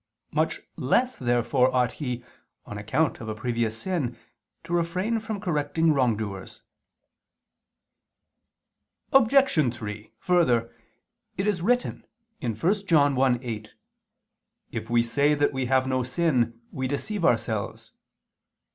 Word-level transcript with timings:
Much 0.31 0.61
less 0.77 1.15
therefore 1.15 1.71
ought 1.75 1.91
he, 2.01 2.23
on 2.65 2.75
account 2.79 3.21
of 3.21 3.29
a 3.29 3.35
previous 3.35 3.77
sin, 3.79 4.17
to 4.63 4.73
refrain 4.73 5.19
from 5.19 5.39
correcting 5.39 5.93
wrongdoers. 5.93 6.63
Obj. 9.13 9.71
3: 9.75 10.11
Further, 10.17 10.73
it 11.37 11.45
is 11.45 11.61
written 11.61 12.03
(1 12.39 12.51
John 12.87 13.13
1:8): 13.13 13.67
"If 14.71 14.89
we 14.89 15.03
say 15.03 15.35
that 15.35 15.53
we 15.53 15.67
have 15.67 15.85
no 15.85 16.01
sin, 16.01 16.59
we 16.71 16.87
deceive 16.87 17.23
ourselves." 17.23 17.91